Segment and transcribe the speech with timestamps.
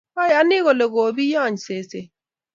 [0.23, 1.91] Ayani kole kobiony seset